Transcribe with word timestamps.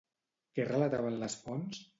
Què 0.55 0.65
relataven 0.71 1.21
les 1.27 1.39
fonts? 1.45 1.87